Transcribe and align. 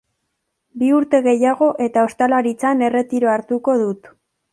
Bi 0.83 0.87
urte 0.99 1.19
gehiago 1.27 1.67
eta 1.87 2.05
ostalaritzan 2.07 2.81
erretiroa 2.87 3.37
hartuko 3.41 3.77
dut. 3.83 4.11